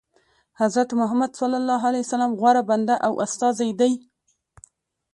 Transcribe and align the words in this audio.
حضرت 0.61 0.89
محمد 0.99 1.31
صلی 1.39 1.57
الله 1.61 1.81
علیه 1.89 2.05
وسلم 2.05 2.31
غوره 2.39 2.61
بنده 2.69 2.95
او 3.05 3.13
استازی 3.25 3.71
دی. 3.79 3.91